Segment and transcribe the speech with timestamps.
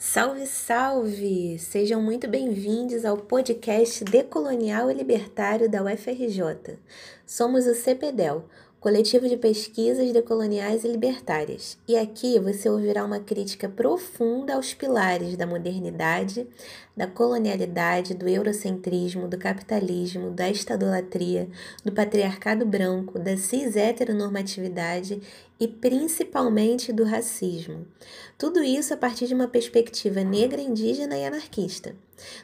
[0.00, 1.58] Salve, salve!
[1.58, 6.78] Sejam muito bem-vindos ao podcast Decolonial e Libertário da UFRJ.
[7.26, 8.44] Somos o CPDEL,
[8.78, 15.36] Coletivo de Pesquisas Decoloniais e Libertárias, e aqui você ouvirá uma crítica profunda aos pilares
[15.36, 16.46] da modernidade,
[16.96, 21.48] da colonialidade, do eurocentrismo, do capitalismo, da estadolatria,
[21.84, 25.20] do patriarcado branco, da cis-heteronormatividade
[25.60, 27.86] e principalmente do racismo.
[28.36, 31.96] Tudo isso a partir de uma perspectiva negra, indígena e anarquista.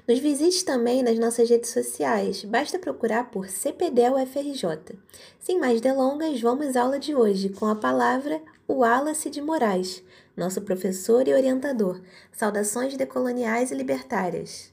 [0.08, 4.98] Nos visite também nas nossas redes sociais, basta procurar por CPDEL UFRJ.
[5.38, 10.02] Sem mais delongas, vamos à aula de hoje com a palavra Wallace de Moraes,
[10.36, 12.00] nosso professor e orientador.
[12.32, 14.72] Saudações decoloniais e libertárias.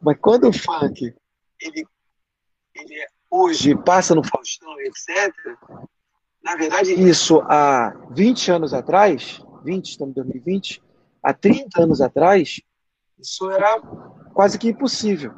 [0.00, 1.14] Mas quando o funk
[1.60, 1.86] ele,
[2.74, 5.32] ele hoje passa no Faustão, etc.,
[6.54, 10.80] na verdade, isso há 20 anos atrás, 20, estamos em 2020,
[11.20, 12.60] há 30 anos atrás,
[13.18, 13.80] isso era
[14.32, 15.32] quase que impossível.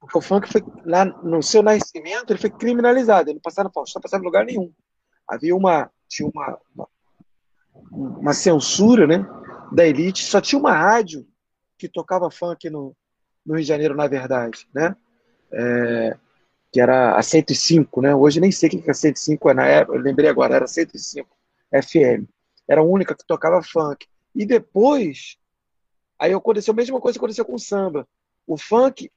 [0.00, 4.02] Porque o funk foi, lá no seu nascimento, ele foi criminalizado, ele não passava não
[4.02, 4.72] passava em lugar nenhum.
[5.28, 6.88] Havia uma, tinha uma, uma,
[7.92, 9.24] uma censura, né,
[9.70, 11.24] da elite, só tinha uma rádio
[11.78, 12.92] que tocava funk no,
[13.44, 14.96] no Rio de Janeiro, na verdade, né?
[15.52, 16.16] É,
[16.76, 18.14] que era a 105, né?
[18.14, 21.26] Hoje nem sei o que é 105 é na época, eu lembrei agora, era 105
[21.72, 22.28] FM.
[22.68, 24.06] Era a única que tocava funk.
[24.34, 25.38] E depois,
[26.18, 28.06] aí aconteceu a mesma coisa que aconteceu com o samba.
[28.46, 29.10] O funk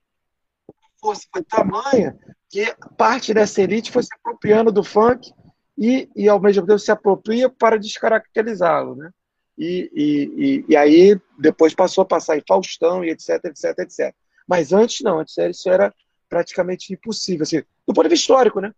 [1.01, 2.17] força foi tamanha
[2.49, 5.29] que parte dessa elite foi se apropriando do funk
[5.77, 9.11] e, e ao mesmo tempo se apropria para descaracterizá-lo, né?
[9.57, 14.15] E, e, e, aí depois passou a passar em Faustão e etc, etc, etc.
[14.47, 15.93] Mas antes não, antes isso era
[16.29, 18.73] praticamente impossível, assim, do ponto de vista histórico, né?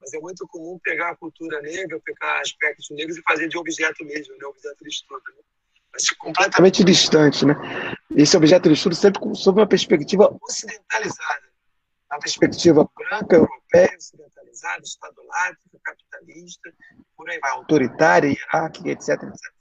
[0.00, 4.04] Mas é muito comum pegar a cultura negra, pegar aspectos negros e fazer de objeto
[4.04, 4.46] mesmo, né?
[4.46, 5.22] Objeto de estudo.
[5.36, 5.42] Né?
[5.92, 7.54] Mas completamente distante, né?
[8.14, 11.48] Esse objeto de estudo sempre sob uma perspectiva ocidentalizada.
[12.10, 16.72] Uma perspectiva branca, europeia, ocidentalizada, estadolátrica, capitalista,
[17.16, 19.52] por aí vai, autoritária, hierárquica, etc, etc.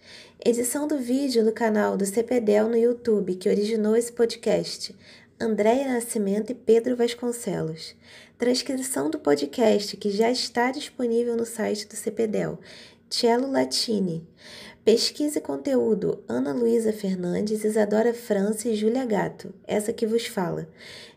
[0.43, 4.95] Edição do vídeo no canal do CPDEL no YouTube, que originou esse podcast:
[5.39, 7.95] Andréia Nascimento e Pedro Vasconcelos.
[8.39, 12.59] Transcrição do podcast, que já está disponível no site do CPDEL
[13.09, 14.27] Cello Latini.
[14.83, 20.67] Pesquisa e conteúdo: Ana Luísa Fernandes, Isadora França e Júlia Gato, essa que vos fala.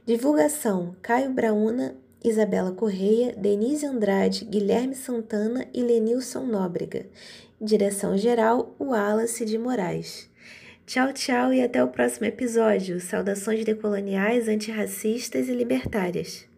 [0.06, 7.06] Divulgação: Caio Brauna, Isabela Correia, Denise Andrade, Guilherme Santana e Lenilson Nóbrega.
[7.61, 10.31] Direção-geral: Wallace de Moraes.
[10.87, 13.01] Tchau, tchau e até o próximo episódio.
[13.01, 16.50] Saudações decoloniais, antirracistas e libertárias.